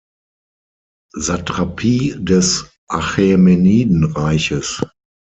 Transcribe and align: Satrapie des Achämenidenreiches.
Satrapie 1.15 2.15
des 2.17 2.63
Achämenidenreiches. 2.87 4.81